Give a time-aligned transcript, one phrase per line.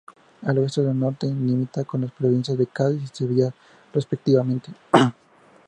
[0.47, 3.53] Al oeste y al norte, limita con las provincia de Cádiz y Sevilla
[3.93, 4.71] respectivamente.